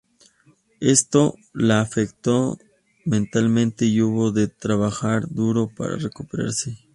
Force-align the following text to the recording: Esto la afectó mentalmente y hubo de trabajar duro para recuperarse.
Esto 0.79 1.35
la 1.53 1.81
afectó 1.81 2.57
mentalmente 3.05 3.85
y 3.85 4.01
hubo 4.01 4.31
de 4.31 4.47
trabajar 4.47 5.25
duro 5.29 5.69
para 5.77 5.95
recuperarse. 5.97 6.75